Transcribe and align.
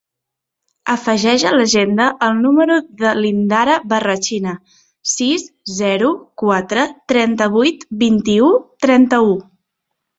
Afegeix 0.93 1.43
a 1.49 1.51
l'agenda 1.55 2.07
el 2.29 2.39
número 2.45 2.79
de 3.03 3.13
l'Indara 3.19 3.77
Barrachina: 3.93 4.57
sis, 5.13 5.47
zero, 5.77 6.13
quatre, 6.47 6.91
trenta-vuit, 7.15 7.91
vint-i-u, 8.05 8.53
trenta-u. 8.89 9.35